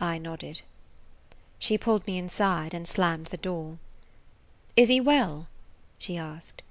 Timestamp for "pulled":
1.78-2.08